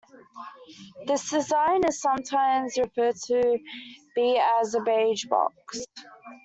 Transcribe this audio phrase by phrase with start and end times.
[1.05, 3.59] This design is sometimes referred to
[4.15, 5.85] be as a "beige box".